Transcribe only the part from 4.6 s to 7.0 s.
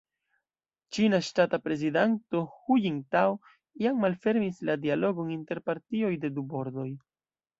la dialogon inter partioj de du bordoj.